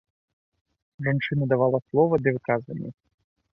[1.09, 2.91] Жанчына давала слова для выказванняў.